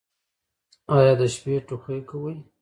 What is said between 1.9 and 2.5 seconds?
کوئ؟